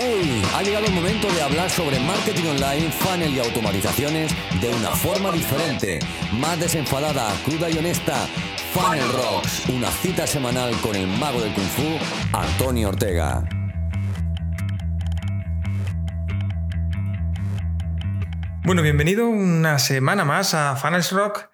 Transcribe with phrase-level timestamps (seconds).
[0.00, 0.42] ¡Hey!
[0.54, 5.32] Ha llegado el momento de hablar sobre marketing online, funnel y automatizaciones de una forma
[5.32, 5.98] diferente,
[6.34, 8.14] más desenfadada, cruda y honesta.
[8.72, 11.98] Funnel Rocks, una cita semanal con el mago del kung fu,
[12.32, 13.42] Antonio Ortega.
[18.64, 21.48] Bueno, bienvenido una semana más a Funnels Rock.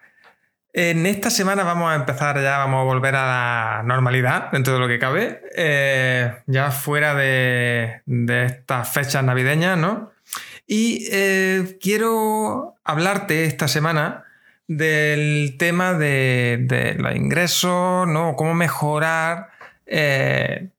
[0.77, 4.81] En esta semana vamos a empezar ya, vamos a volver a la normalidad dentro de
[4.81, 8.03] lo que cabe, eh, ya fuera de,
[8.45, 10.11] estas fechas navideñas, ¿no?
[10.67, 14.25] Y eh, quiero hablarte esta semana
[14.67, 18.35] del tema de, los ingresos, ¿no?
[18.35, 19.51] Cómo mejorar
[19.87, 20.71] eh,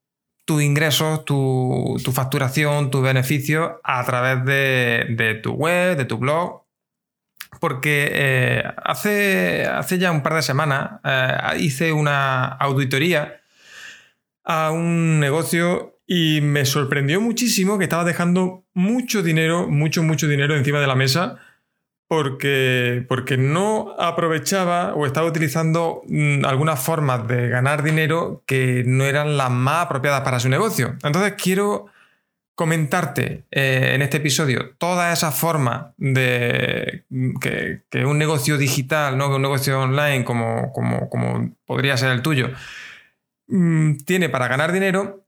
[0.43, 6.64] tus ingresos, tu, facturación, tu beneficio a través de tu web, de tu blog
[7.59, 13.41] porque eh, hace, hace ya un par de semanas eh, hice una auditoría
[14.43, 20.55] a un negocio y me sorprendió muchísimo que estaba dejando mucho dinero, mucho, mucho dinero
[20.55, 21.39] encima de la mesa
[22.07, 29.03] porque, porque no aprovechaba o estaba utilizando mm, algunas formas de ganar dinero que no
[29.05, 30.95] eran las más apropiadas para su negocio.
[31.03, 31.87] Entonces quiero
[32.55, 37.03] comentarte eh, en este episodio todas esas formas de
[37.41, 39.35] que, un negocio digital, ¿no?
[39.35, 42.49] un negocio online como, como, como podría ser el tuyo,
[43.47, 45.25] mm, tiene para ganar dinero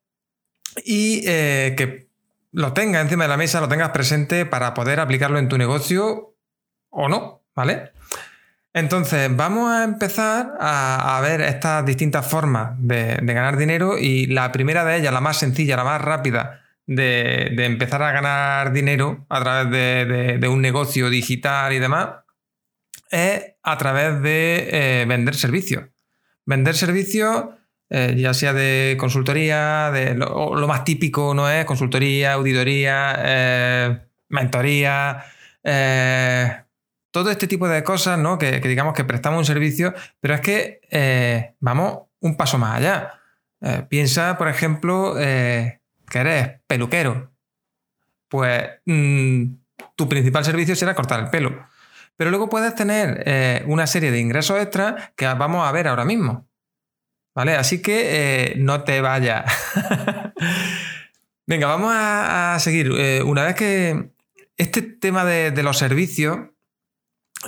[0.85, 2.07] y eh, que
[2.53, 6.33] lo tengas encima de la mesa, lo tengas presente para poder aplicarlo en tu negocio
[6.89, 7.91] o no, ¿vale?
[8.73, 14.51] Entonces, vamos a empezar a, ver estas distintas formas de, de ganar dinero y la
[14.51, 19.41] primera de ellas, la más sencilla, la más rápida, de, empezar a ganar dinero a
[19.41, 22.09] través de, un negocio digital y demás
[23.11, 25.85] es a través de eh, vender servicios.
[26.45, 27.45] Vender servicios,
[27.89, 33.99] eh, ya sea de consultoría, de lo, más típico no es consultoría, auditoría, eh,
[34.29, 35.25] mentoría,
[37.11, 38.37] todo este tipo de cosas, ¿no?
[38.37, 43.19] Que, que, digamos que prestamos un servicio, pero es que vamos un paso más allá.
[43.89, 45.15] piensa, por ejemplo,
[46.09, 47.31] que eres peluquero,
[48.27, 49.43] pues mm,
[49.95, 51.67] tu principal servicio será cortar el pelo.
[52.17, 56.05] Pero luego puedes tener eh, una serie de ingresos extras que vamos a ver ahora
[56.05, 56.47] mismo.
[57.35, 57.55] ¿Vale?
[57.55, 59.45] Así que eh, no te vayas.
[61.45, 62.91] Venga, vamos a, seguir.
[62.97, 64.09] Eh, una vez que
[64.57, 66.39] este tema de, los servicios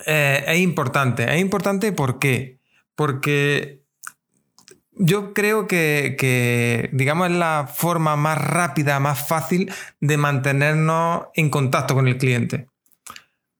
[0.05, 1.23] es importante.
[1.33, 1.91] Es importante.
[1.91, 2.59] Porque
[4.99, 9.71] yo creo que, digamos, es la forma más rápida, más fácil
[10.01, 12.67] de mantenernos en contacto con el cliente.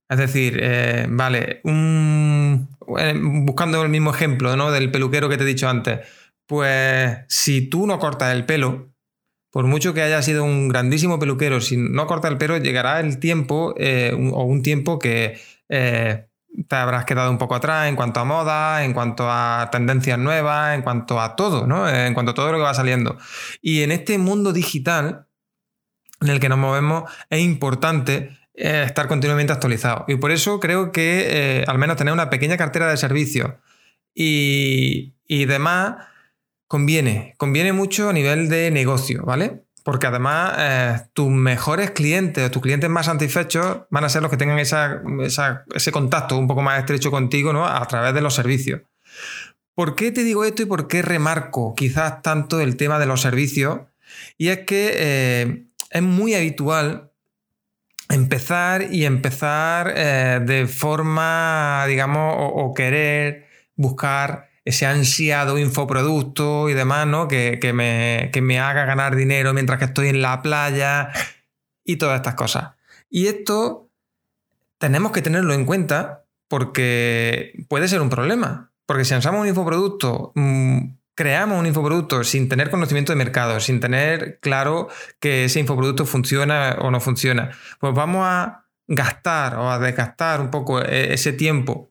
[0.10, 4.72] Es decir, eh, vale, eh, buscando el mismo ejemplo ¿no?
[4.72, 6.00] del peluquero que te he dicho antes,
[6.46, 8.90] pues si tú no cortas el pelo,
[9.50, 13.20] por mucho que haya sido un grandísimo peluquero, si no cortas el pelo, llegará el
[13.20, 15.40] tiempo eh, o un tiempo que
[16.68, 20.76] te habrás quedado un poco atrás en cuanto a moda, en cuanto a tendencias nuevas,
[20.76, 21.90] en cuanto a todo, ¿no?
[21.90, 23.18] En cuanto a todo lo que va saliendo.
[23.62, 25.28] Y en este mundo digital
[26.22, 30.06] en el que nos movemos es importante eh, estar continuamente actualizado.
[30.08, 33.54] Y por eso creo que eh, al menos tener una pequeña cartera de servicios
[34.14, 36.06] y, y demás
[36.68, 37.36] conviene.
[37.38, 39.64] Conviene mucho a nivel de negocio, ¿vale?
[39.84, 44.38] Porque además eh, tus mejores clientes, tus clientes más satisfechos van a ser los que
[44.38, 47.66] tengan ese contacto un poco más estrecho contigo ¿no?
[47.66, 48.82] a través de los servicios.
[49.74, 53.22] ¿Por qué te digo esto y por qué remarco quizás tanto el tema de los
[53.22, 53.80] servicios?
[54.38, 57.12] Y es que eh, es muy habitual
[58.10, 67.08] empezar y empezar eh, de forma, digamos, o querer buscar ese ansiado infoproducto y demás,
[67.08, 67.28] ¿no?
[67.28, 71.10] Que, me, me haga ganar dinero mientras que estoy en la playa
[71.84, 72.72] y todas estas cosas.
[73.10, 73.90] Y esto
[74.78, 78.72] tenemos que tenerlo en cuenta porque puede ser un problema.
[78.86, 80.80] Porque si lanzamos un infoproducto, mm,
[81.14, 84.88] creamos un infoproducto sin tener conocimiento de mercado, sin tener claro
[85.20, 90.50] que ese infoproducto funciona o no funciona, pues vamos a gastar o a desgastar un
[90.50, 91.89] poco e, ese tiempo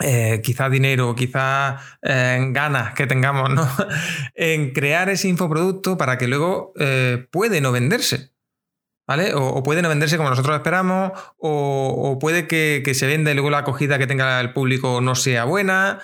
[0.00, 3.68] eh, quizá dinero, quizá eh, ganas que tengamos ¿no?
[4.34, 8.32] en crear ese infoproducto para que luego eh, puede no venderse.
[9.08, 9.32] ¿Vale?
[9.34, 13.58] O, puede no venderse como nosotros esperamos, o, puede que, se venda y luego la
[13.58, 16.00] acogida que tenga el público no sea buena.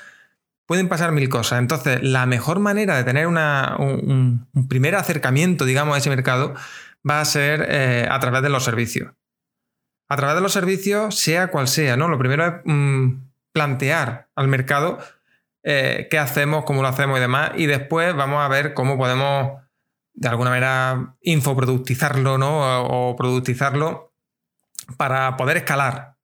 [0.67, 1.59] Pueden pasar mil cosas.
[1.59, 6.55] Entonces, la mejor manera de tener un, primer acercamiento, digamos, a ese mercado
[7.07, 9.13] va a ser a través de los servicios.
[10.09, 12.09] A través de los servicios, sea cual sea, ¿no?
[12.09, 13.13] Lo primero es mm,
[13.55, 14.99] plantear al mercado
[15.63, 17.53] eh, qué hacemos, cómo lo hacemos y demás.
[17.57, 19.63] Y después vamos a ver cómo podemos
[20.13, 22.85] de alguna manera infoproductizarlo, ¿no?
[22.85, 24.13] O, productizarlo
[24.99, 26.17] para poder escalar.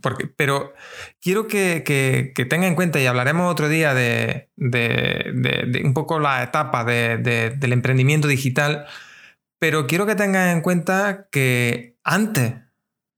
[0.00, 0.74] Porque, pero
[1.20, 6.84] quiero que, que, tenga en cuenta, y hablaremos otro día de, un poco la etapa
[6.84, 8.86] del emprendimiento digital,
[9.58, 12.54] pero quiero que tengas en cuenta que antes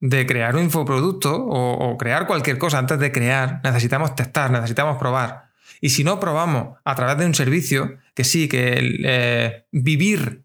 [0.00, 4.98] de crear un infoproducto o, o crear cualquier cosa, antes de crear, necesitamos testar, necesitamos
[4.98, 5.48] probar.
[5.80, 10.42] Y si no probamos a través de un servicio, que sí, que eh, vivir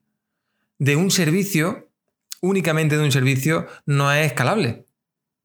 [0.78, 1.90] de un servicio,
[2.42, 4.86] únicamente de un servicio, no es escalable,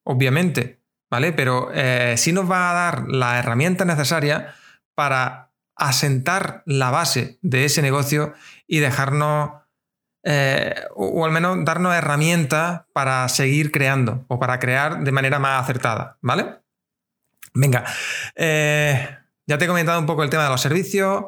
[0.02, 1.32] obviamente, ¿vale?
[1.32, 4.54] Pero eh, sí nos va a dar la herramienta necesaria
[4.94, 8.34] para asentar la base de ese negocio
[8.66, 9.52] y dejarnos,
[10.22, 15.62] eh, o, al menos darnos herramientas para seguir creando o para crear de manera más
[15.62, 16.56] acertada, ¿vale?
[17.54, 17.84] Venga,
[18.36, 21.24] ya te he comentado un poco el tema de los servicios,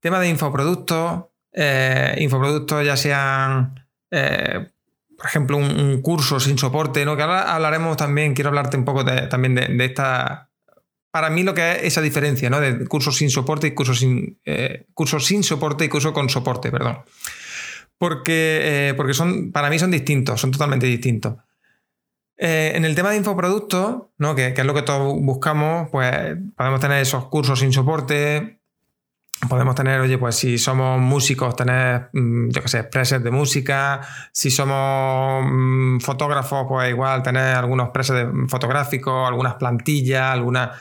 [0.00, 4.70] tema de infoproductos, eh, infoproductos ya sean, eh,
[5.16, 7.16] por ejemplo, un, curso sin soporte, ¿no?
[7.16, 10.48] que ahora hablaremos también, quiero hablarte un poco también de, esta,
[11.10, 12.60] para mí lo que es esa diferencia, ¿no?
[12.60, 14.86] De cursos sin soporte y cursos sin, eh,
[15.18, 17.00] sin soporte y curso con soporte, perdón.
[18.00, 21.34] Porque, porque son, para mí son distintos, son totalmente distintos.
[22.42, 24.34] Eh, en el tema de infoproductos, ¿no?
[24.34, 28.62] que, es lo que todos buscamos, pues podemos tener esos cursos sin soporte,
[29.46, 34.00] podemos tener, oye, pues si somos músicos, tener, mm, yo qué sé, presets de música,
[34.32, 40.72] si somos mm, fotógrafos, pues igual tener algunos presets fotográficos, algunas plantillas, alguna...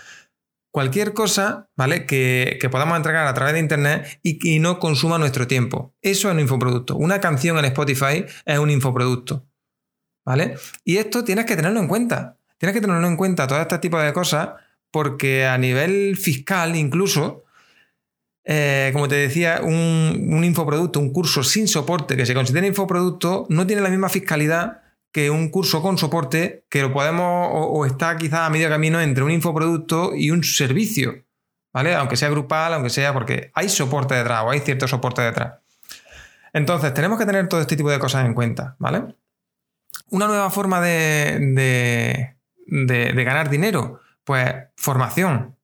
[0.72, 2.06] Cualquier cosa, ¿vale?
[2.06, 5.96] Que, podamos entregar a través de Internet y que no consuma nuestro tiempo.
[6.02, 6.96] Eso es un infoproducto.
[6.96, 9.46] Una canción en Spotify es un infoproducto.
[10.26, 10.56] ¿Vale?
[10.84, 12.38] Y esto tienes que tenerlo en cuenta.
[12.60, 14.50] Tienes que tenerlo en cuenta todo este tipo de cosas
[14.92, 17.46] porque a nivel fiscal incluso,
[18.44, 23.66] eh, como te decía, un, infoproducto, un curso sin soporte que se considera infoproducto, no
[23.66, 28.42] tiene la misma fiscalidad que un curso con soporte que lo podemos o, está quizás
[28.42, 31.26] a medio camino entre un infoproducto y un servicio,
[31.74, 31.96] ¿vale?
[31.96, 35.56] Aunque sea grupal, aunque sea porque hay soporte detrás o hay cierto soporte detrás.
[36.54, 39.16] Entonces, tenemos que tener todo este tipo de cosas en cuenta, ¿vale?
[40.12, 42.36] una nueva forma de,
[42.68, 45.56] ganar dinero, pues formación.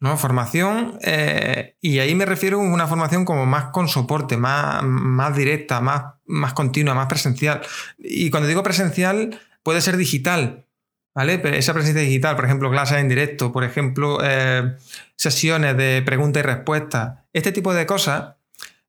[0.00, 0.16] ¿No?
[0.16, 5.36] Formación, eh, y ahí me refiero a una formación como más con soporte, más, más
[5.36, 7.62] directa, más, más continua, más presencial.
[7.98, 10.66] Y cuando digo presencial, puede ser digital,
[11.14, 11.40] ¿vale?
[11.58, 14.76] esa presencia digital, por ejemplo, clases en directo, por ejemplo, eh,
[15.16, 18.36] sesiones de preguntas y respuestas, este tipo de cosas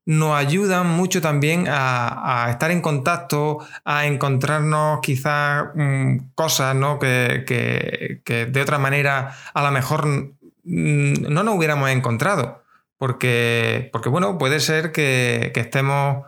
[0.08, 6.98] nos ayudan mucho también a, estar en contacto, a encontrarnos quizás mm, cosas ¿no?
[6.98, 10.34] que, de otra manera a lo mejor
[10.68, 12.64] no nos hubiéramos encontrado.
[12.98, 16.26] Porque, porque bueno, puede ser que, estemos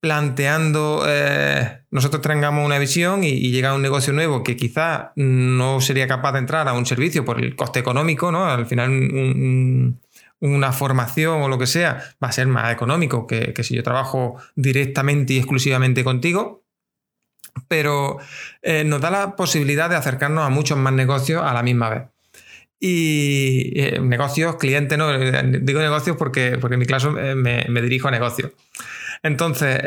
[0.00, 6.06] planteando, eh, nosotros tengamos una visión y, llega un negocio nuevo que quizás no sería
[6.06, 8.46] capaz de entrar a un servicio por el coste económico, ¿no?
[8.46, 10.00] Al final un,
[10.40, 14.36] una formación o lo que sea, va a ser más económico que, si yo trabajo
[14.54, 16.64] directamente y exclusivamente contigo.
[17.68, 18.18] Pero
[18.60, 22.02] eh, nos da la posibilidad de acercarnos a muchos más negocios a la misma vez.
[22.78, 25.10] Y eh, negocios, clientes, no,
[25.60, 28.52] digo negocios porque, porque en mi caso eh, me, dirijo a negocios.
[29.22, 29.80] Entonces,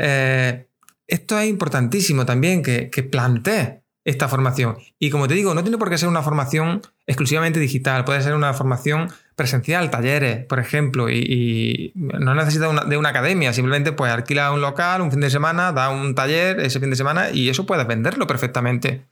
[1.08, 3.80] esto es importantísimo también que, que plantees
[4.10, 4.78] esta formación.
[4.98, 8.34] Y como te digo, no tiene por qué ser una formación exclusivamente digital, puede ser
[8.34, 14.52] una formación presencial, talleres, por ejemplo, y, no necesita de una academia, simplemente pues alquila
[14.52, 17.66] un local un fin de semana, da un taller ese fin de semana y eso
[17.66, 19.06] puedes venderlo perfectamente.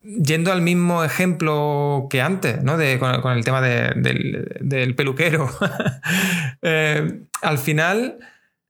[0.00, 2.76] Yendo al mismo ejemplo que antes, ¿no?
[3.22, 5.48] con, el tema del, peluquero.
[6.60, 8.18] Eh, al final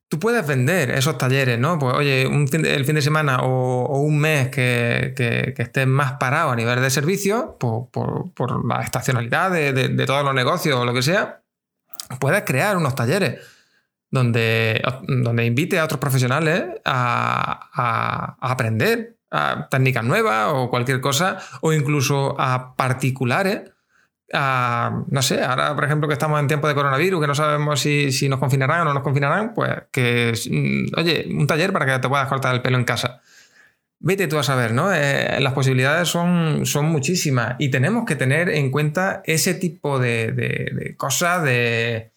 [0.09, 1.79] tú puedes vender esos talleres, ¿no?
[1.79, 6.57] Pues oye, el fin de semana o, un mes que, que, estés más parado a
[6.57, 11.43] nivel de servicio, por, la estacionalidad de, todos los negocios o lo que sea,
[12.21, 13.41] puedes crear unos talleres
[14.11, 19.18] donde, donde invite a otros profesionales a, a aprender
[19.71, 23.71] técnicas nuevas o cualquier cosa, o incluso a particulares
[24.33, 28.29] no sé, ahora por ejemplo que estamos en tiempo de coronavirus, que no sabemos si,
[28.29, 32.09] nos confinarán o no nos confinarán, pues que, mm, oye, un taller para que te
[32.09, 33.23] puedas cortar el pelo en casa.
[34.01, 34.93] Vete tú a saber, ¿no?
[34.95, 40.95] Eh, las posibilidades son, son muchísimas y tenemos que tener en cuenta ese tipo de,
[40.97, 42.13] cosas, de,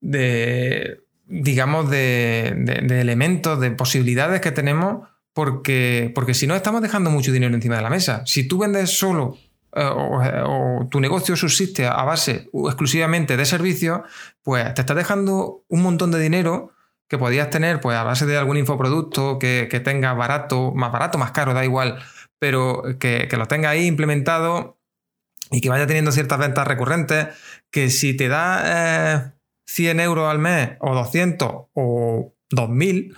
[0.00, 2.48] de digamos, de,
[2.90, 7.82] elementos, de posibilidades que tenemos, porque, porque si no estamos dejando mucho dinero encima de
[7.82, 8.22] la mesa.
[8.26, 9.38] Si tú vendes solo
[9.74, 14.00] eh, o, tu negocio subsiste a base exclusivamente de servicios,
[14.42, 16.72] pues te estás dejando un montón de dinero
[17.08, 21.18] que podías tener pues a base de algún infoproducto que, que tenga barato, más barato,
[21.18, 22.02] más caro, da igual,
[22.38, 24.78] pero que, que lo tenga ahí implementado
[25.50, 27.28] y que vaya teniendo ciertas ventas recurrentes,
[27.70, 29.34] que si te da
[29.66, 33.16] 100 eh, euros al mes o 200 o 2000,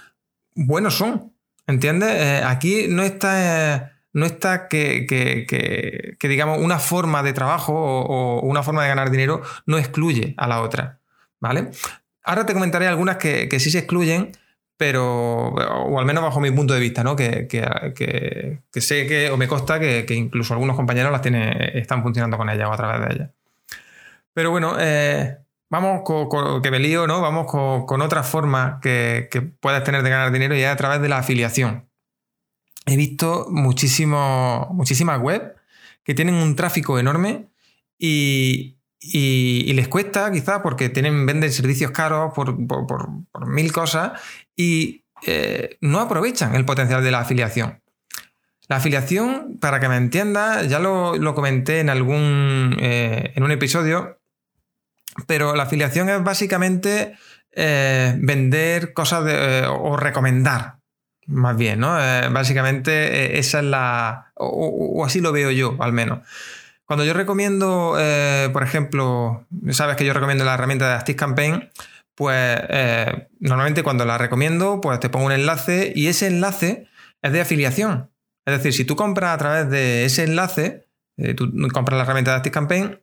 [0.54, 1.34] buenos son.
[1.66, 2.11] ¿Entiendes?
[2.11, 8.40] Eh, aquí no está, eh, no está que, que, digamos, una forma de trabajo o,
[8.42, 11.00] una forma de ganar dinero no excluye a la otra.
[11.40, 11.71] ¿Vale?
[12.23, 14.33] Ahora te comentaré algunas que, sí se excluyen,
[14.76, 17.16] pero, o al menos bajo mi punto de vista, ¿no?
[17.16, 17.49] Que,
[18.73, 22.68] sé que, o me consta que, incluso algunos compañeros las tienen, están funcionando con ellas
[22.68, 23.30] o a través de ellas.
[24.33, 25.38] Pero bueno, eh,
[25.75, 27.21] vamos con, que me lío, ¿no?
[27.21, 29.28] Vamos con, otra forma que,
[29.59, 31.90] puedes tener de ganar dinero y es a través de la afiliación.
[32.87, 35.57] He visto muchísimas web
[36.04, 37.49] que tienen un tráfico enorme
[37.99, 42.57] y, les cuesta quizá porque tienen, venden servicios caros por,
[43.47, 44.12] mil cosas
[44.54, 47.83] y eh, no aprovechan el potencial de la afiliación.
[48.69, 54.21] La afiliación, para que me entiendas, ya lo, comenté en algún eh, en un episodio,
[55.26, 57.16] pero la afiliación es básicamente
[57.56, 60.78] eh, vender cosas eh, o recomendar,
[61.26, 62.00] más bien, ¿no?
[62.00, 64.33] Eh, básicamente esa es la...
[64.35, 66.21] O, así lo veo yo, al menos.
[66.85, 67.97] Cuando yo recomiendo,
[68.52, 71.71] por ejemplo, sabes que yo recomiendo la herramienta de ActiveCampaign,
[72.14, 72.61] pues
[73.40, 76.87] normalmente cuando la recomiendo, pues te pongo un enlace y ese enlace
[77.23, 78.11] es de afiliación.
[78.44, 80.87] Es decir, si tú compras a través de ese enlace,
[81.38, 83.00] tú compras la herramienta de ActiveCampaign,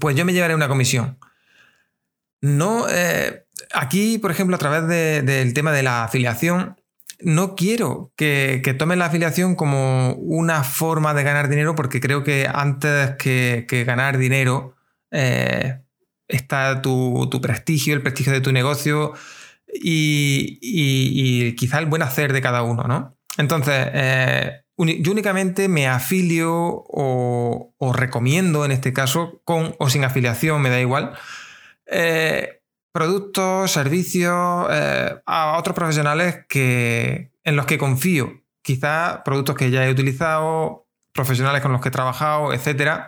[0.00, 1.18] pues yo me llevaré una comisión.
[2.40, 4.86] No, eh, aquí, por ejemplo, a través
[5.24, 6.76] del tema de la afiliación,
[7.20, 12.22] no quiero que, que tomen la afiliación como una forma de ganar dinero, porque creo
[12.22, 14.76] que antes que, ganar dinero
[15.10, 15.80] eh,
[16.28, 19.14] está tu, prestigio, el prestigio de tu negocio
[19.72, 23.16] y, quizá el buen hacer de cada uno, ¿no?
[23.38, 30.60] Entonces, eh, yo únicamente me afilio o, recomiendo, en este caso, con o sin afiliación,
[30.60, 31.16] me da igual,
[31.86, 32.62] eh,
[32.92, 38.42] productos, servicios eh, a otros profesionales que, en los que confío.
[38.62, 43.02] Quizá productos que ya he utilizado, profesionales con los que he trabajado, etc.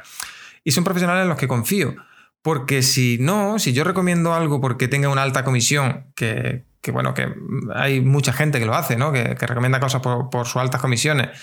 [0.64, 1.96] Y son profesionales en los que confío.
[2.42, 7.14] Porque si no, si yo recomiendo algo porque tenga una alta comisión, que, que bueno,
[7.14, 7.34] que
[7.74, 9.12] hay mucha gente que lo hace, ¿no?
[9.12, 11.36] Que, recomienda cosas por, sus altas comisiones.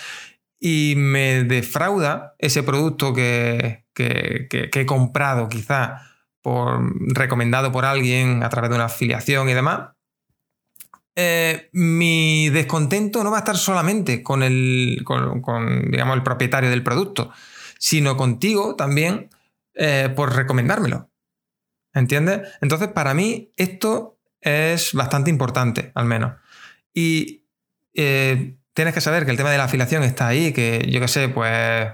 [0.57, 6.01] Y me defrauda ese producto que, he comprado, quizá
[6.41, 6.81] por,
[7.13, 9.89] recomendado por alguien a través de una afiliación y demás.
[11.13, 16.83] Eh, mi descontento no va a estar solamente con el, con, digamos, el propietario del
[16.83, 17.31] producto,
[17.77, 19.29] sino contigo también
[19.73, 21.09] eh, por recomendármelo.
[21.93, 22.47] ¿Entiendes?
[22.62, 26.33] Entonces, para mí, esto es bastante importante, al menos.
[26.93, 27.45] Y
[27.93, 31.07] eh, tienes que saber que el tema de la afiliación está ahí, que yo qué
[31.07, 31.89] sé, pues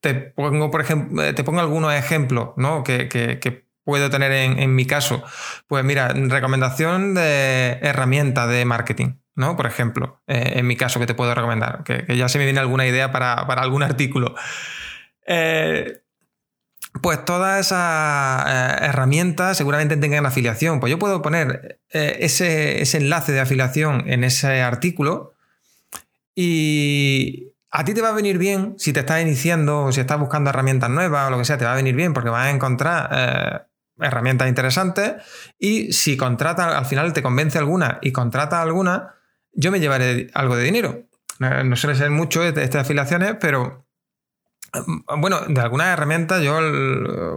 [0.00, 2.84] te pongo, por ejemplo, te pongo algunos ejemplos ¿no?
[2.84, 5.22] que, puedo tener en, mi caso.
[5.66, 9.56] Pues mira, recomendación de herramientas de marketing, ¿no?
[9.56, 12.60] Por ejemplo, eh, en mi caso que te puedo recomendar, que, ya se me viene
[12.60, 14.34] alguna idea para, para algún artículo.
[15.26, 16.03] Eh,
[17.02, 20.80] pues todas esas eh, herramientas seguramente tengan afiliación.
[20.80, 25.34] Pues yo puedo poner eh, ese, enlace de afiliación en ese artículo
[26.34, 30.18] y a ti te va a venir bien si te estás iniciando o si estás
[30.18, 32.50] buscando herramientas nuevas o lo que sea, te va a venir bien porque vas a
[32.50, 33.58] encontrar eh,
[33.98, 35.14] herramientas interesantes
[35.58, 39.14] y si contratas, al final te convence alguna y contratas alguna,
[39.52, 41.04] yo me llevaré algo de dinero.
[41.40, 43.83] No suele ser mucho de estas afiliaciones, pero
[45.18, 46.58] bueno, de algunas herramientas yo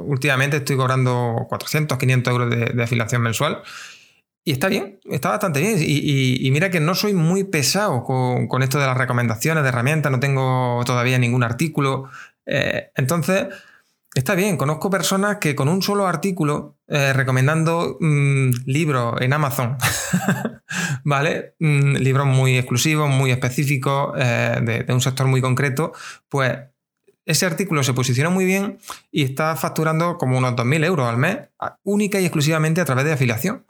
[0.02, 3.62] últimamente estoy cobrando 400, 500 euros de, afiliación mensual
[4.44, 5.78] y está bien, está bastante bien.
[5.80, 10.22] Y, mira que no soy muy pesado con, esto de las recomendaciones de herramientas, no
[10.22, 12.10] tengo todavía ningún artículo.
[12.46, 13.48] Eh, entonces,
[14.16, 14.56] está bien.
[14.56, 19.76] Conozco personas que con un solo artículo eh, recomendando mm, libros en Amazon,
[21.04, 21.56] ¿vale?
[21.60, 25.92] Mm, libros muy exclusivos, muy específicos, eh, de, de un sector muy concreto,
[26.30, 26.58] pues
[27.28, 28.80] ese artículo se posiciona muy bien
[29.12, 31.38] y está facturando como unos 2.000 euros al mes,
[31.84, 33.66] única y exclusivamente a través de afiliación.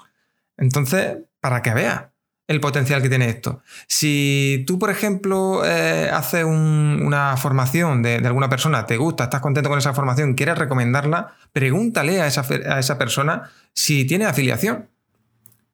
[0.58, 2.04] Entonces, para que veas
[2.48, 3.62] el potencial que tiene esto.
[3.88, 9.70] Si tú, por ejemplo, eh, haces una formación de, alguna persona, te gusta, estás contento
[9.70, 14.88] con esa formación, quieres recomendarla, pregúntale a esa, a esa persona si tiene afiliación.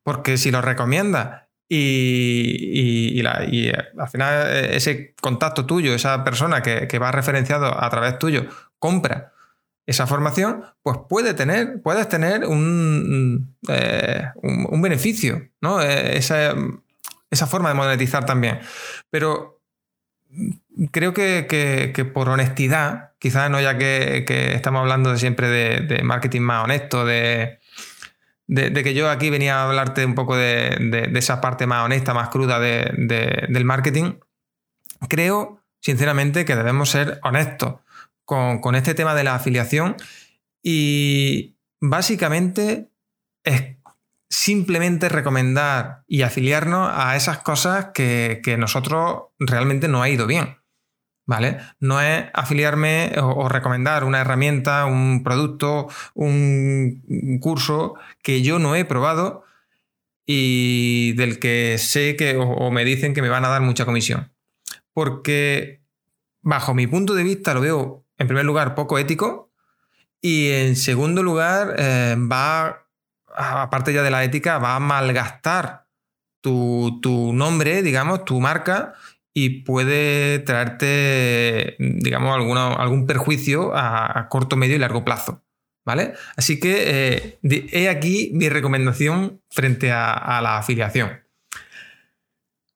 [0.04, 1.43] Porque si lo recomiendas
[1.75, 8.20] y, eh, al final eh, ese contacto tuyo, esa persona que, va referenciado a través
[8.20, 8.46] tuyo,
[8.80, 9.34] compra
[9.86, 15.82] esa formación, pues puede tener, puedes tener un, eh, un, beneficio, ¿no?
[15.82, 16.56] Esa,
[17.30, 18.60] esa, forma de monetizar también.
[19.10, 19.62] Pero
[20.92, 26.63] creo que, por honestidad, quizás no ya que, estamos hablando de siempre de, marketing más
[26.63, 27.60] honesto, de,
[28.48, 32.30] de, que yo aquí venía a hablarte un poco de, esa parte más honesta, más
[32.30, 34.16] cruda del marketing,
[35.08, 37.76] creo sinceramente que debemos ser honestos
[38.26, 39.96] con, este tema de la afiliación
[40.62, 42.90] y básicamente
[43.44, 43.76] es
[44.30, 50.58] simplemente recomendar y afiliarnos a esas cosas que, nosotros realmente no ha ido bien.
[51.25, 51.60] ¿Vale?
[51.80, 58.84] No es afiliarme o, recomendar una herramienta, un producto, un, curso que yo no he
[58.84, 59.46] probado
[60.25, 64.34] y del que sé que o, me dicen que me van a dar mucha comisión.
[64.94, 65.82] Porque
[66.42, 69.53] bajo mi punto de vista lo veo en primer lugar, poco ético
[70.25, 72.88] y en segundo lugar, eh, va,
[73.36, 75.84] aparte ya de la ética, va a malgastar
[76.39, 78.94] tu, nombre, digamos, tu marca
[79.34, 82.36] y puede traerte, digamos,
[82.78, 85.44] algún perjuicio a, corto, medio y largo plazo.
[85.86, 86.13] ¿Vale?
[86.38, 91.24] Así que eh, he aquí mi recomendación frente a la afiliación.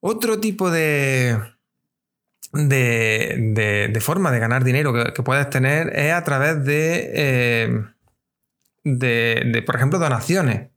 [0.02, 1.38] Otro tipo de,
[2.54, 7.84] de, forma de ganar dinero que, puedes tener es a través eh,
[8.84, 10.70] de, de, por ejemplo, donaciones.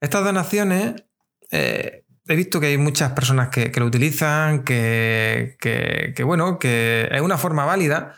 [0.00, 1.04] Estas donaciones,
[1.50, 7.20] eh, he visto que hay muchas personas que, lo utilizan, que, que, bueno, que es
[7.20, 8.16] una forma válida,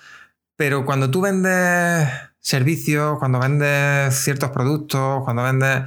[0.56, 2.08] pero cuando tú vendes
[2.40, 5.84] servicios, cuando vendes ciertos productos, cuando vendes...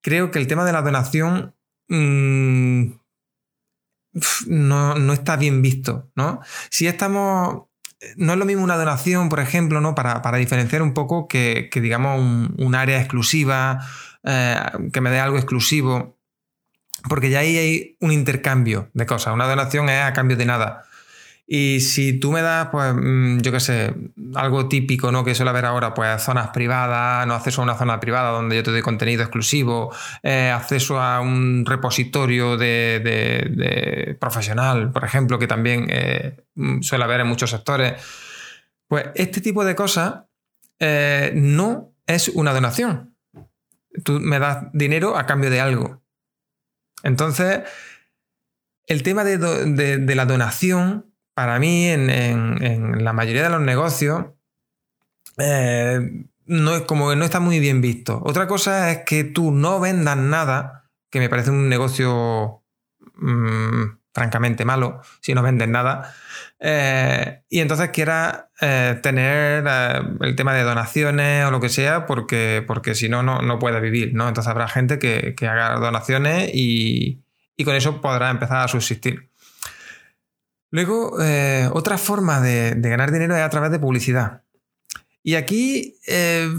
[0.00, 1.54] Creo que el tema de la donación
[1.88, 2.84] mm,
[4.46, 6.40] no, está bien visto, ¿no?
[6.70, 7.64] Si estamos
[8.16, 9.94] no es lo mismo una donación, por ejemplo, ¿no?
[9.94, 13.80] Para, diferenciar un poco que, digamos, un, área exclusiva,
[14.24, 14.60] eh,
[14.92, 16.13] que me dé algo exclusivo,
[17.08, 19.34] porque ya ahí hay un intercambio de cosas.
[19.34, 20.84] Una donación es a cambio de nada.
[21.46, 23.94] Y si tú me das, pues, mm, yo qué sé,
[24.34, 25.24] algo típico, ¿no?
[25.24, 28.62] Que suele haber ahora, pues, zonas privadas, no acceso a una zona privada donde yo
[28.62, 35.86] te doy contenido exclusivo, eh, acceso a un repositorio de, profesional, por ejemplo, que también
[35.90, 38.02] eh, mm, suele haber en muchos sectores.
[38.88, 40.24] Pues este tipo de cosas
[40.78, 43.16] eh, no es una donación.
[44.02, 46.03] Tú me das dinero a cambio de algo.
[47.04, 47.60] Entonces,
[48.86, 54.26] el tema de la donación para mí, en, la mayoría de los negocios,
[55.36, 58.20] eh, no es como no está muy bien visto.
[58.24, 62.62] Otra cosa es que tú no vendas nada, que me parece un negocio
[63.16, 63.82] mm,
[64.14, 66.14] francamente malo, si no vendes nada,
[66.60, 69.64] eh, y entonces quieras eh, tener
[70.20, 74.14] el tema de donaciones o lo que sea, porque, porque si no, no puedes vivir,
[74.14, 74.28] ¿no?
[74.28, 77.22] Entonces habrá gente que, haga donaciones y,
[77.56, 79.30] y con eso podrá empezar a subsistir.
[80.74, 84.42] Luego, eh, otra forma de, ganar dinero es a través de publicidad.
[85.22, 86.50] Y aquí eh,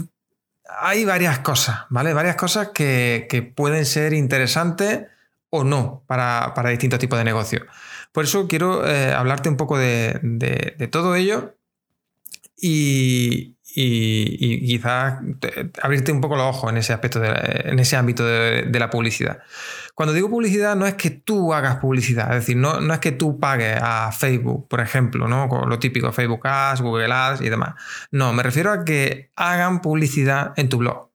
[0.80, 2.14] hay varias cosas, ¿vale?
[2.14, 5.02] Varias cosas que, pueden ser interesantes
[5.50, 7.62] o no para, distintos tipos de negocios.
[8.12, 11.54] Por eso quiero eh, hablarte un poco de, todo ello
[12.56, 15.20] y, quizás
[15.82, 19.42] abrirte un poco los ojos en ese aspecto, en ese ámbito de la publicidad.
[19.96, 23.12] Cuando digo publicidad no es que tú hagas publicidad, es decir, no, no es que
[23.12, 25.48] tú pagues a Facebook, por ejemplo, ¿no?
[25.48, 27.76] Con lo típico, Facebook Ads, Google Ads y demás.
[28.10, 31.05] No, me refiero a que hagan publicidad en tu blog.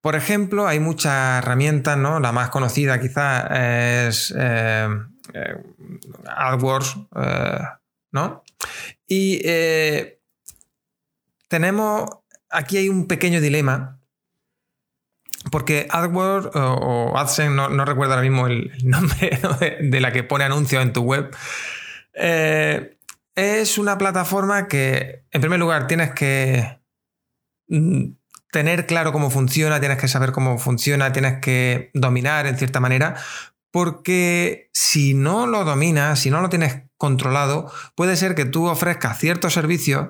[0.00, 2.20] Por ejemplo, hay muchas herramientas, ¿no?
[2.20, 4.88] La más conocida quizás es eh,
[5.34, 5.56] eh,
[6.26, 7.58] AdWords, eh,
[8.12, 8.42] ¿no?
[9.06, 9.42] Y
[11.48, 12.08] tenemos,
[12.48, 13.98] aquí hay un pequeño dilema
[15.50, 19.38] porque AdWords o, AdSense, no, recuerdo ahora mismo el, nombre
[19.80, 21.34] de, la que pone anuncios en tu web,
[23.34, 26.80] es una plataforma que, en primer lugar, tienes que
[27.68, 28.12] mm,
[28.50, 33.16] tener claro cómo funciona, tienes que saber cómo funciona, tienes que dominar en cierta manera,
[33.70, 39.18] porque si no lo dominas, si no lo tienes controlado, puede ser que tú ofrezcas
[39.18, 40.08] ciertos servicios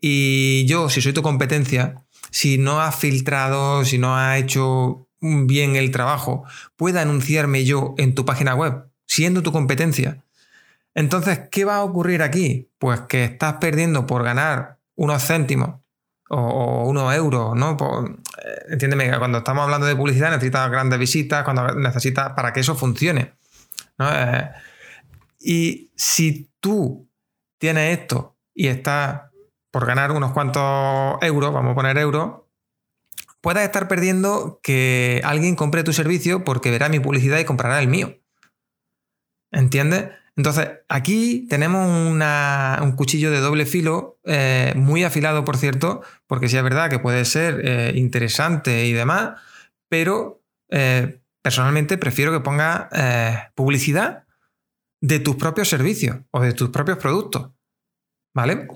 [0.00, 1.96] y yo, si soy tu competencia,
[2.30, 6.44] si no ha filtrado, si no ha hecho bien el trabajo,
[6.76, 10.24] pueda anunciarme yo en tu página web, siendo tu competencia.
[10.94, 12.70] Entonces, ¿qué va a ocurrir aquí?
[12.78, 15.79] Pues que estás perdiendo por ganar unos céntimos
[16.30, 17.76] o, unos euros, ¿no?
[18.44, 22.74] Eh, entiéndeme, cuando estamos hablando de publicidad necesitas grandes visitas, cuando necesitas para que eso
[22.76, 23.34] funcione.
[23.98, 24.50] Eh,
[25.40, 27.08] y si tú
[27.58, 29.22] tienes esto y estás
[29.70, 32.42] por ganar unos cuantos euros, vamos a poner euros,
[33.40, 37.88] puedas estar perdiendo que alguien compre tu servicio porque verá mi publicidad y comprará el
[37.88, 38.18] mío.
[39.50, 40.10] ¿Entiendes?
[40.40, 46.56] Entonces, aquí tenemos un cuchillo de doble filo, eh, muy afilado, por cierto, porque sí
[46.56, 49.38] es verdad que puede ser eh, interesante y demás,
[49.90, 52.88] pero eh, personalmente prefiero que ponga
[53.54, 54.24] publicidad
[55.02, 57.50] de tus propios servicios o de tus propios productos.
[58.34, 58.66] ¿Vale?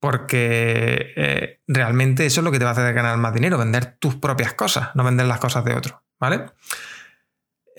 [0.00, 4.16] Porque realmente eso es lo que te va a hacer ganar más dinero, vender tus
[4.16, 6.00] propias cosas, no vender las cosas de otros.
[6.18, 6.46] ¿Vale?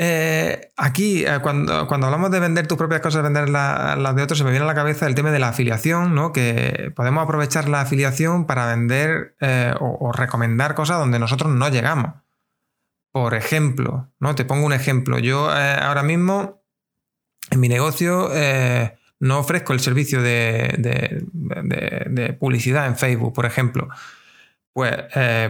[0.02, 4.46] Eh, aquí, eh, cuando, hablamos de vender tus propias cosas, vender las de otros, se
[4.46, 6.32] me viene a la cabeza el tema de la afiliación, ¿no?
[6.32, 12.14] Que podemos aprovechar la afiliación para vender eh, o, recomendar cosas donde nosotros no llegamos.
[13.12, 14.36] Por ejemplo, ¿no?
[14.36, 15.20] Te pongo un ejemplo.
[15.20, 16.64] Yo ahora mismo,
[17.52, 18.30] en mi negocio,
[19.20, 21.26] no ofrezco el servicio de,
[22.40, 23.90] publicidad en Facebook, por ejemplo.
[24.72, 24.94] Pues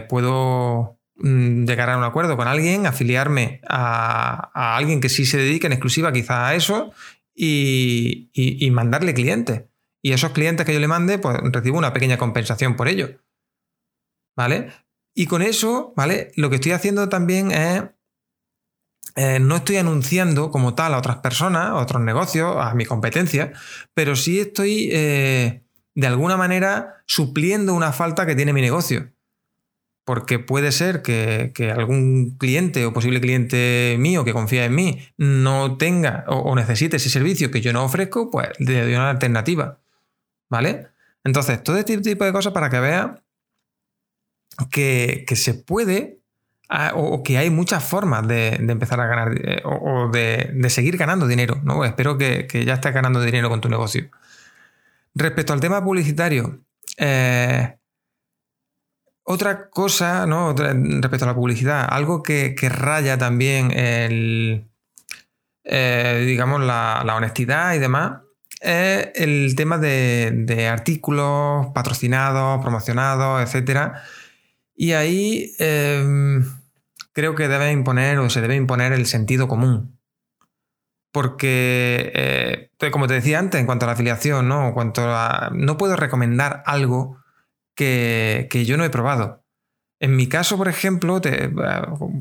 [0.08, 5.72] puedo llegar a un acuerdo con alguien, afiliarme a, alguien que sí se dedique en
[5.72, 6.92] exclusiva quizá a eso
[7.34, 9.64] y, mandarle clientes.
[10.02, 13.20] Y esos clientes que yo le mande, pues recibo una pequeña compensación por ello.
[14.36, 14.72] ¿Vale?
[15.14, 16.32] Y con eso, ¿vale?
[16.36, 17.82] Lo que estoy haciendo también es.
[19.16, 23.52] Eh, no estoy anunciando como tal a otras personas, a otros negocios, a mi competencia,
[23.92, 29.10] pero sí estoy eh, de alguna manera supliendo una falta que tiene mi negocio
[30.10, 35.76] porque puede ser que, algún cliente o posible cliente mío que confía en mí no
[35.76, 39.78] tenga o, necesite ese servicio que yo no ofrezco, pues le doy una alternativa.
[40.48, 40.88] ¿Vale?
[41.22, 43.22] Entonces, todo este tipo de cosas para que vea
[44.68, 46.18] que, se puede
[46.68, 51.28] ah, o, que hay muchas formas de, empezar a ganar eh, o, de, seguir ganando
[51.28, 51.60] dinero.
[51.62, 51.84] ¿no?
[51.84, 54.10] Espero que, ya estés ganando dinero con tu negocio.
[55.14, 56.64] Respecto al tema publicitario,
[56.96, 57.76] eh,
[59.30, 60.54] otra cosa, ¿no?
[60.54, 64.68] respecto a la publicidad, algo que, raya también el,
[65.62, 68.22] eh, digamos, la, honestidad y demás,
[68.60, 73.92] es el tema de, artículos patrocinados, promocionados, etc.
[74.74, 76.44] Y ahí em,
[77.12, 79.96] creo que debe imponer o se debe imponer el sentido común.
[81.12, 84.74] Porque, eh, como te decía antes, en cuanto a la afiliación, ¿no?
[84.74, 87.19] Cuanto a, no puedo recomendar algo
[87.74, 89.44] que, yo no he probado.
[89.98, 91.20] En mi caso, por ejemplo,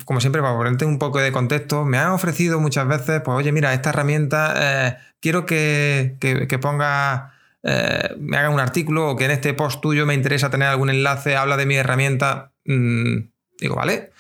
[0.06, 3.52] como siempre, para ponerte un poco de contexto, me han ofrecido muchas veces, pues oye,
[3.52, 6.18] mira, esta herramienta, eh, quiero que,
[6.62, 7.34] ponga,
[7.64, 10.90] eh, me haga un artículo o que en este post tuyo me interesa tener algún
[10.90, 12.52] enlace, habla de mi herramienta.
[12.66, 14.12] Mm, digo, vale,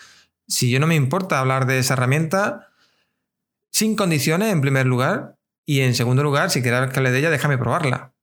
[0.47, 2.69] si yo no me importa hablar de esa herramienta,
[3.71, 7.29] sin condiciones en primer lugar, y en segundo lugar, si quieres que hable de ella,
[7.29, 8.13] déjame probarla.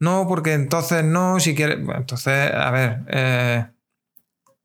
[0.00, 1.78] No, porque entonces no, si quieres.
[1.78, 3.66] entonces, a ver, eh,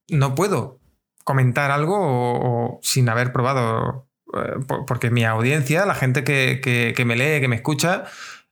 [0.09, 0.79] no puedo
[1.23, 4.07] comentar algo sin haber probado.
[4.35, 8.05] Eh, porque mi audiencia, la gente que, me lee, que me escucha,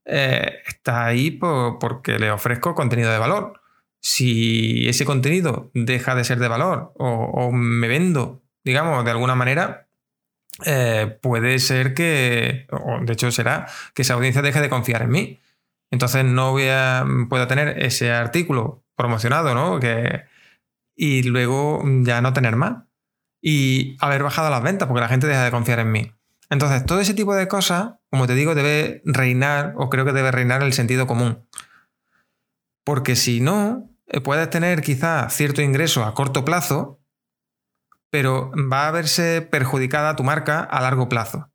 [0.05, 3.61] eh, está ahí porque le ofrezco contenido de valor.
[3.99, 9.87] Si ese contenido deja de ser de valor o, me vendo, digamos, de alguna manera,
[11.21, 15.39] puede ser que, o de hecho será, que esa audiencia deje de confiar en mí.
[15.91, 19.79] Entonces no voy a, puedo tener ese artículo promocionado, ¿no?
[19.79, 20.23] Que,
[20.95, 22.83] y luego ya no tener más.
[23.43, 26.11] Y haber bajado las ventas porque la gente deja de confiar en mí.
[26.49, 30.31] Entonces, todo ese tipo de cosas, como te digo, debe reinar, o creo que debe
[30.31, 31.47] reinar el sentido común.
[32.83, 36.99] Porque si no, eh, puedes tener quizá cierto ingreso a corto plazo,
[38.11, 41.51] pero va a verse perjudicada tu marca a largo plazo.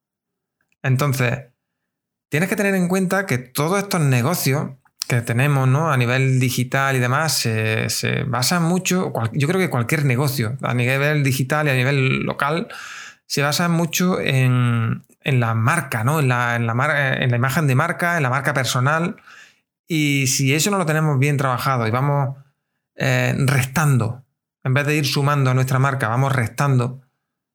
[0.83, 1.53] Entonces,
[2.28, 4.70] tienes que tener en cuenta que todos estos negocios
[5.08, 5.90] que tenemos ¿no?
[5.90, 11.22] a nivel digital y demás se, basan mucho, yo creo que cualquier negocio a nivel
[11.22, 12.68] digital y a nivel local
[13.26, 16.20] se basa mucho en, la marca, ¿no?
[16.20, 19.16] en, la, en, la, en la imagen de marca, en la marca personal.
[19.88, 22.36] Y si eso no lo tenemos bien trabajado y vamos
[22.96, 24.24] eh, restando,
[24.64, 27.02] en vez de ir sumando a nuestra marca, vamos restando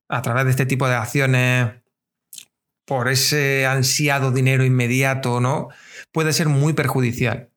[0.07, 1.80] a través de este tipo de acciones
[2.91, 5.69] por ese ansiado dinero inmediato, ¿no?
[6.11, 7.49] Puede ser muy perjudicial.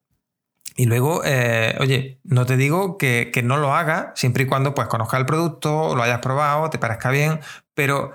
[0.77, 4.87] Y luego, eh, oye, no te digo que, no lo haga siempre y cuando pues
[4.87, 7.41] conozcas el producto, lo hayas probado, te parezca bien,
[7.75, 8.13] pero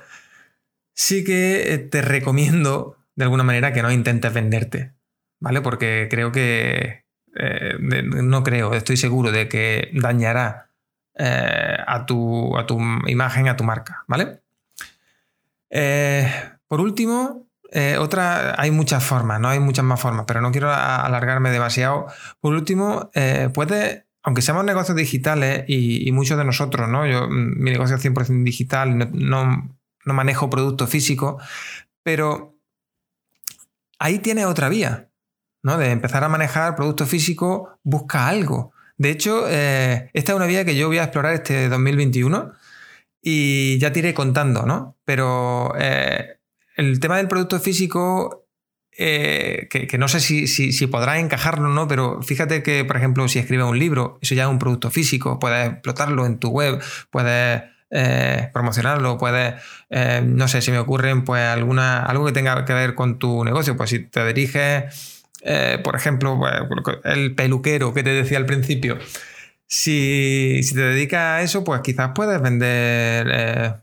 [0.93, 4.93] sí que eh, te recomiendo de alguna manera que no intentes venderte,
[5.41, 5.59] ¿vale?
[5.59, 7.03] Porque creo que,
[7.35, 10.69] eh, no creo, estoy seguro de que dañará
[11.17, 14.39] a, tu, a tu imagen, a tu marca, ¿vale?
[15.69, 16.31] Eh,
[16.69, 19.49] por último, eh, otra, hay muchas formas, ¿no?
[19.49, 22.07] Hay muchas más formas, pero no quiero alargarme demasiado.
[22.39, 27.07] Por último, eh, puede, aunque seamos negocios digitales y, muchos de nosotros, ¿no?
[27.07, 31.43] Yo, mm, mi negocio es 100% digital, no, manejo productos físicos,
[32.03, 32.55] pero
[33.99, 35.09] ahí tiene otra vía,
[35.63, 35.77] ¿no?
[35.77, 38.73] De empezar a manejar productos físicos, busca algo.
[38.97, 42.51] De hecho, eh, esta es una vía que yo voy a explorar este 2021
[43.21, 44.97] y ya te iré contando, ¿no?
[45.05, 45.73] Pero
[46.79, 48.47] el tema del producto físico,
[48.97, 53.27] eh, que, no sé si, si, podrá encajarlo o no, pero fíjate que, por ejemplo,
[53.27, 56.81] si escribes un libro, eso ya es un producto físico, puedes explotarlo en tu web,
[57.09, 59.55] puedes eh, promocionarlo, puedes,
[60.23, 63.77] no sé, si me ocurren, pues alguna, algo que tenga que ver con tu negocio,
[63.77, 65.23] pues si te diriges,
[65.83, 68.97] por ejemplo, pues, el peluquero que te decía al principio,
[69.69, 73.73] si, te dedicas a eso, pues quizás puedes vender eh,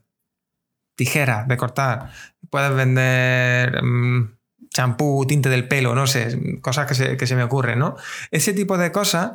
[0.97, 2.11] tijeras de cortar,
[2.51, 4.37] puedes vender mm,
[4.71, 7.97] champú, tinte del pelo, no sé, cosas que se, me ocurren, ¿no?
[8.31, 9.33] Ese tipo de cosas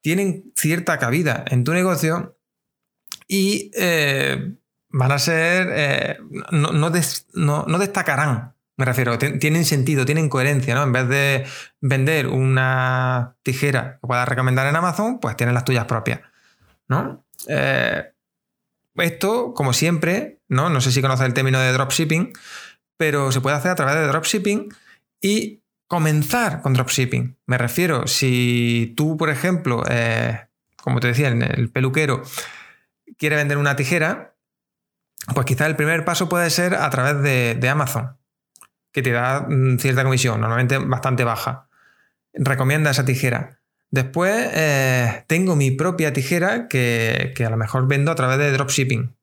[0.00, 2.38] tienen cierta cabida en tu negocio
[3.26, 4.54] y eh,
[4.90, 6.18] van a ser, eh,
[6.50, 10.82] no, destacarán me refiero, tienen sentido, tienen coherencia, ¿no?
[10.82, 11.46] En vez de
[11.80, 16.20] vender una tijera que puedas recomendar en Amazon, pues tienes las tuyas propias,
[16.88, 17.24] ¿no?
[17.46, 18.12] Eh,
[18.96, 20.70] esto, como siempre, ¿no?
[20.70, 22.32] No sé si conoces el término de dropshipping,
[22.96, 24.68] pero se puede hacer a través de dropshipping
[25.20, 27.36] y comenzar con dropshipping.
[27.46, 32.22] Me refiero, si tú, por ejemplo, eh, como te decía, el peluquero
[33.18, 34.34] quiere vender una tijera,
[35.34, 38.16] pues quizás el primer paso puede ser a través de Amazon
[38.94, 41.68] que te da mm, cierta comisión, normalmente bastante baja.
[42.32, 43.60] Recomienda esa tijera.
[43.90, 49.13] Después eh, tengo mi propia tijera que, a lo mejor vendo a través de dropshipping.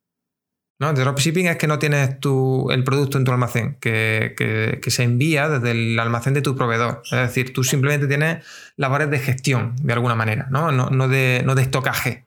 [0.81, 0.93] ¿No?
[0.93, 5.71] Dropshipping es que no tienes tu, el producto en tu almacén, que, se envía desde
[5.71, 7.03] el almacén de tu proveedor.
[7.05, 8.43] Es decir, tú simplemente tienes
[8.77, 12.25] labores de gestión, de alguna manera, no, no, de, no de, estocaje.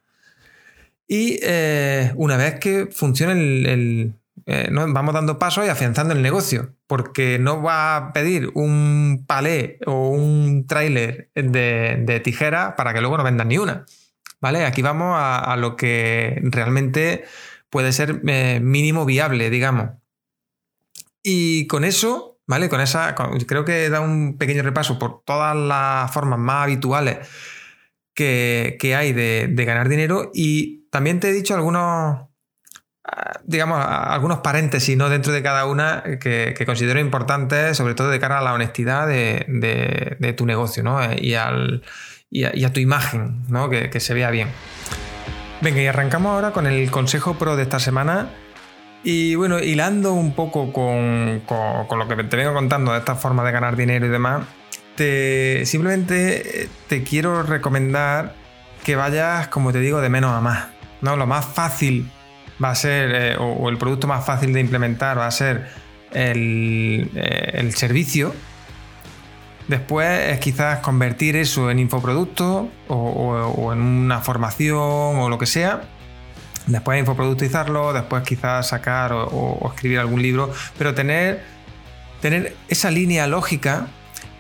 [1.08, 4.14] Y eh, una vez que funcione el,
[4.46, 9.80] eh, vamos dando pasos y afianzando el negocio, porque no va a pedir un palé
[9.84, 13.84] o un tráiler de, de tijera para que luego no vendan ni una.
[14.44, 14.66] ¿Vale?
[14.66, 17.24] Aquí vamos a, lo que realmente
[17.74, 19.90] puede ser eh, mínimo viable, digamos.
[21.24, 22.68] Y con eso, ¿vale?
[22.68, 23.16] Con esa,
[23.48, 27.28] creo que da un pequeño repaso por todas las formas más habituales
[28.14, 32.28] que, hay de, ganar dinero y también te he dicho algunos
[33.42, 35.08] digamos, algunos paréntesis ¿no?
[35.08, 40.34] dentro de cada una que, considero importantes, sobre todo de cara a la honestidad de,
[40.36, 41.00] tu negocio ¿no?
[41.12, 41.82] y, al,
[42.30, 43.68] y, a, tu imagen, ¿no?
[43.68, 44.48] que, se vea bien.
[45.64, 48.28] Venga, y arrancamos ahora con el consejo pro de esta semana.
[49.02, 53.42] Y bueno, hilando un poco con, con, lo que te vengo contando de esta forma
[53.44, 54.44] de ganar dinero y demás,
[54.94, 58.34] te, simplemente te quiero recomendar
[58.84, 60.66] que vayas, como te digo, de menos a más.
[61.00, 61.16] ¿no?
[61.16, 62.10] Lo más fácil
[62.62, 65.68] va a ser, eh, o, el producto más fácil de implementar va a ser
[66.12, 68.34] el, eh, servicio.
[69.68, 75.82] Después es quizás convertir eso en infoproducto o, en una formación o lo que sea.
[76.66, 81.44] Después infoproductizarlo, después quizás sacar o, escribir algún libro, pero tener,
[82.20, 83.88] tener esa línea lógica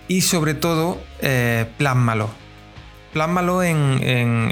[0.08, 2.30] y sobre todo eh, plásmalo
[3.14, 4.00] plásmalo en,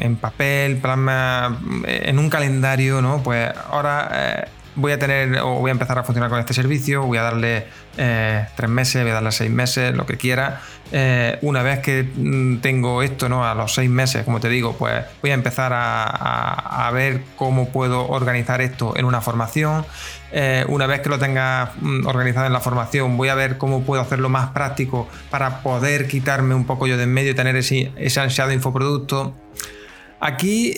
[0.01, 3.21] en, papel, plasma en un calendario, ¿no?
[3.23, 7.03] Pues ahora eh, voy a tener o voy a empezar a funcionar con este servicio,
[7.03, 10.61] voy a darle eh, tres meses, voy a darle seis meses, lo que quiera.
[10.91, 13.47] Eh, una vez que mm, tengo esto, ¿no?
[13.47, 18.07] A los seis meses, como te digo, pues voy a empezar a, ver cómo puedo
[18.09, 19.87] organizar esto en una formación.
[20.31, 23.83] Eh, una vez que lo tenga mm, organizado en la formación, voy a ver cómo
[23.83, 27.57] puedo hacerlo más práctico para poder quitarme un poco yo de en medio y tener
[27.57, 29.35] ese, ese ansiado infoproducto.
[30.21, 30.75] Aquí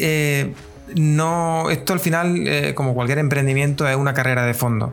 [0.95, 4.93] no, esto al final, eh, como cualquier emprendimiento, es una carrera de fondo.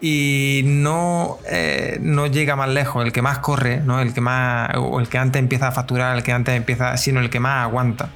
[0.00, 4.00] Y no, eh, no llega más lejos el que más corre, ¿no?
[4.00, 7.20] el que más, o el que antes empieza a facturar, el que antes empieza, sino
[7.20, 8.10] el que más aguanta.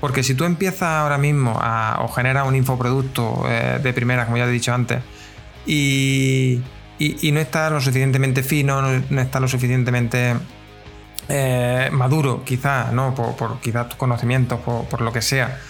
[0.00, 4.36] Porque si tú empiezas ahora mismo a, o generas un infoproducto eh, de primera, como
[4.38, 5.02] ya he dicho antes,
[5.66, 6.60] y,
[6.98, 10.34] y, no está lo suficientemente fino, no, no está lo suficientemente
[11.28, 13.14] eh, maduro, quizás, ¿no?
[13.14, 15.60] Por, quizás tus conocimientos, por, lo que sea.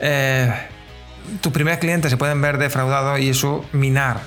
[0.00, 0.52] Eh,
[1.40, 4.20] tus primeros clientes se pueden ver defraudados y eso minar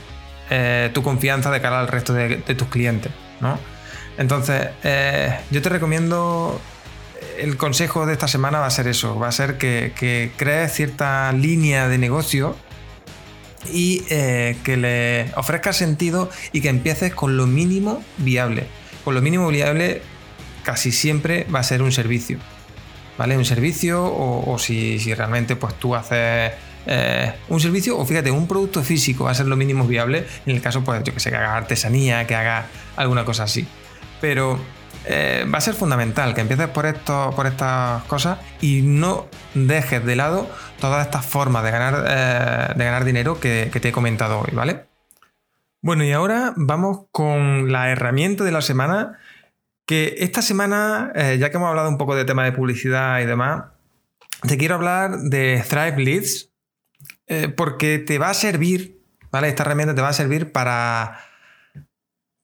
[0.50, 3.60] eh, tu confianza de cara al resto de, tus clientes, ¿no?
[4.18, 4.70] Entonces,
[5.52, 6.60] yo te recomiendo.
[7.38, 11.32] El consejo de esta semana va a ser eso: va a ser que, crees cierta
[11.34, 12.56] línea de negocio
[13.72, 18.68] y que le ofrezcas sentido y que empieces con lo mínimo viable.
[19.04, 20.02] Con lo mínimo viable
[20.66, 22.40] casi siempre va a ser un servicio.
[23.18, 23.38] ¿Vale?
[23.38, 26.52] Un servicio o, si, realmente pues tú haces
[26.86, 30.54] eh, un servicio o fíjate, un producto físico va a ser lo mínimo viable en
[30.54, 32.66] el caso pues yo que sé, que haga artesanía, que haga
[32.98, 33.66] alguna cosa así.
[34.20, 34.60] Pero
[35.08, 40.04] eh, va a ser fundamental que empieces por, esto, por estas cosas y no dejes
[40.04, 40.50] de lado
[40.80, 44.86] todas estas formas de ganar, eh, de ganar dinero que, te he comentado hoy, ¿vale?
[45.82, 49.20] Bueno, y ahora vamos con la herramienta de la semana.
[49.86, 53.26] Que esta semana, eh, ya que hemos hablado un poco de tema de publicidad y
[53.26, 53.66] demás,
[54.48, 56.52] te quiero hablar de Thrive Leads,
[57.56, 59.48] porque te va a servir, ¿vale?
[59.48, 61.18] Esta herramienta te va a servir para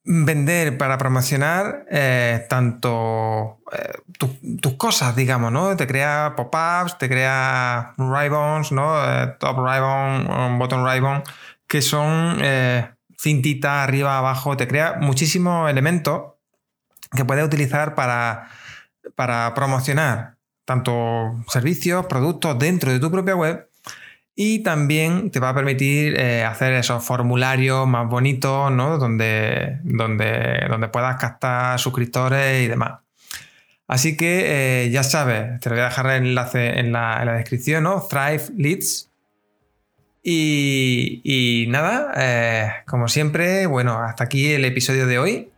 [0.04, 3.94] vender, para promocionar eh, tanto eh,
[4.60, 5.76] tus cosas, digamos, ¿no?
[5.76, 9.04] Te crea pop-ups, te crea ribbons, ¿no?
[9.04, 11.24] Eh, top ribbon, bottom ribbon,
[11.68, 12.40] que son
[13.18, 16.31] cintitas arriba, abajo, te crea muchísimos elementos
[17.16, 18.50] que puedes utilizar para,
[19.16, 23.68] para promocionar tanto servicios, productos dentro de tu propia web
[24.36, 28.98] y también te va a permitir eh, hacer esos formularios más bonitos, ¿no?
[28.98, 33.02] Donde, donde, donde puedas captar suscriptores y demás.
[33.88, 38.02] Así que eh, ya sabes, te voy a dejar el enlace en la, descripción, ¿no?
[38.10, 39.10] Thrive Leads.
[40.24, 45.52] Y, nada, eh, como siempre, bueno, hasta aquí el episodio de hoy.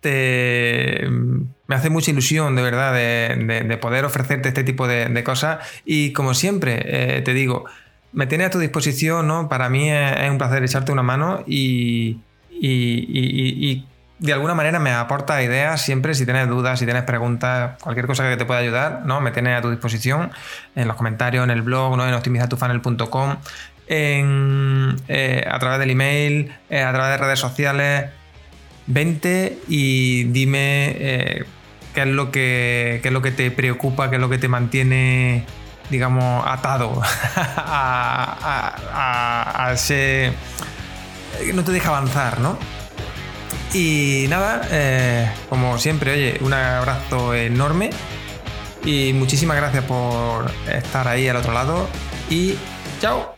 [0.00, 1.06] Te,
[1.66, 5.58] me hace mucha ilusión, de verdad, de, poder ofrecerte este tipo de, cosas.
[5.84, 7.64] Y como siempre, eh, te digo,
[8.12, 9.48] me tienes a tu disposición, ¿no?
[9.48, 12.20] Para mí es, un placer echarte una mano y,
[14.18, 16.14] de alguna manera me aporta ideas siempre.
[16.14, 19.20] Si tienes dudas, si tienes preguntas, cualquier cosa que te pueda ayudar, ¿no?
[19.20, 20.30] Me tienes a tu disposición
[20.74, 22.08] en los comentarios, en el blog, ¿no?
[22.08, 23.36] En optimizatufunnel.com,
[23.88, 28.06] eh, a través del email, eh, a través de redes sociales.
[28.86, 31.44] Vente y dime
[31.96, 35.46] qué es lo que, es lo que te preocupa, qué es lo que te mantiene,
[35.88, 37.00] digamos, atado
[37.36, 38.70] a,
[39.72, 40.32] ese...
[41.54, 42.58] no te deja avanzar, ¿no?
[43.72, 47.88] Y nada, eh, como siempre, oye, un abrazo enorme
[48.84, 51.88] y muchísimas gracias por estar ahí al otro lado
[52.28, 52.56] y
[53.00, 53.35] chao.